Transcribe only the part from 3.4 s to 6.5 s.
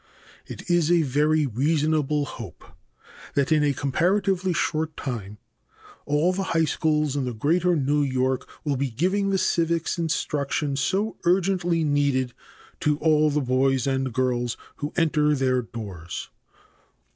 in a comparatively short time all the